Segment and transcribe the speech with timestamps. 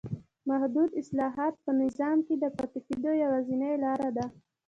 [0.49, 4.25] محدود اصلاحات په نظام کې د پاتې کېدو یوازینۍ لار ده.